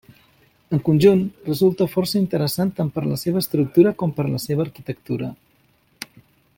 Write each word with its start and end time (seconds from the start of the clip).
En 0.75 0.79
conjunt, 0.85 1.19
resulta 1.49 1.87
força 1.91 2.17
interessant 2.21 2.71
tant 2.79 2.89
per 2.95 3.05
la 3.11 3.19
seva 3.25 3.43
estructura 3.45 3.95
com 4.03 4.15
per 4.21 4.27
la 4.31 4.43
seva 4.47 4.67
arquitectura. 4.69 5.33